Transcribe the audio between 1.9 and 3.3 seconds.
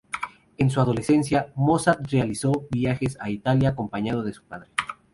realizó varios viajes a